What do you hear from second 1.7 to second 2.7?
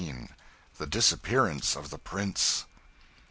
of the Prince.